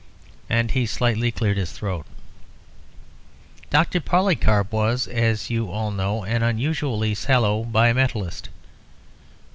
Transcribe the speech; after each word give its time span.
And 0.49 0.71
he 0.71 0.87
slightly 0.87 1.29
cleared 1.31 1.57
his 1.57 1.73
throat. 1.73 2.07
"Dr. 3.69 3.99
Polycarp 4.01 4.71
was, 4.73 5.07
as 5.07 5.51
you 5.51 5.69
all 5.69 5.91
know, 5.91 6.23
an 6.23 6.41
unusually 6.41 7.13
sallow 7.13 7.63
bimetallist. 7.63 8.49